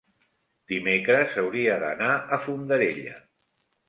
[0.71, 3.15] dimecres hauria d'anar a Fondarella.